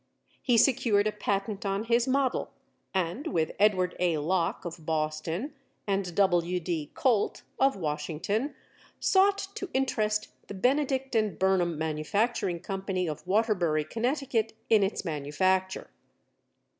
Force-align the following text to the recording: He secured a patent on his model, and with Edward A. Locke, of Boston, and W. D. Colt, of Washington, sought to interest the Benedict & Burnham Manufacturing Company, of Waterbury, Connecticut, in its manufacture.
He 0.41 0.57
secured 0.57 1.05
a 1.05 1.11
patent 1.11 1.63
on 1.63 1.83
his 1.83 2.07
model, 2.07 2.49
and 2.91 3.27
with 3.27 3.51
Edward 3.59 3.95
A. 3.99 4.17
Locke, 4.17 4.65
of 4.65 4.83
Boston, 4.83 5.53
and 5.85 6.15
W. 6.15 6.59
D. 6.59 6.89
Colt, 6.95 7.43
of 7.59 7.75
Washington, 7.75 8.55
sought 8.99 9.47
to 9.53 9.69
interest 9.75 10.29
the 10.47 10.55
Benedict 10.55 11.15
& 11.25 11.29
Burnham 11.37 11.77
Manufacturing 11.77 12.61
Company, 12.61 13.07
of 13.07 13.27
Waterbury, 13.27 13.83
Connecticut, 13.85 14.53
in 14.71 14.81
its 14.81 15.05
manufacture. 15.05 15.91